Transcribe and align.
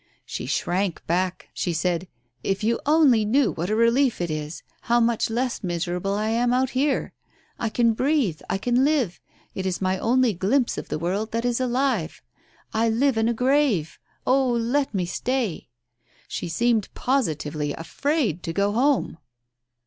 She 0.25 0.47
shrank 0.47 1.05
back; 1.05 1.49
she 1.53 1.73
said, 1.73 2.07
* 2.25 2.43
If 2.53 2.63
you 2.63 2.79
only 2.87 3.23
knew 3.23 3.51
what 3.51 3.69
a 3.69 3.75
relief 3.75 4.19
it 4.19 4.31
is, 4.31 4.63
how 4.89 4.99
much 4.99 5.29
less 5.29 5.63
miserable 5.63 6.15
I 6.15 6.29
am 6.29 6.53
out 6.53 6.71
here! 6.71 7.13
I 7.59 7.69
can 7.69 7.93
breathe; 7.93 8.41
I 8.49 8.57
can 8.57 8.83
live— 8.83 9.19
it 9.53 9.63
is 9.67 9.79
my 9.79 9.99
only 9.99 10.33
glimpse 10.33 10.75
of 10.79 10.89
the 10.89 10.97
world 10.97 11.31
that 11.33 11.45
is 11.45 11.59
alive— 11.59 12.23
I 12.73 12.89
live 12.89 13.15
in 13.15 13.29
a 13.29 13.33
grave— 13.35 13.99
oh, 14.25 14.49
let 14.49 14.91
me 14.95 15.05
stay!' 15.05 15.67
She 16.27 16.49
seemed 16.49 16.91
positively 16.95 17.73
afraid 17.73 18.41
to 18.41 18.53
go 18.53 18.71
home." 18.71 19.19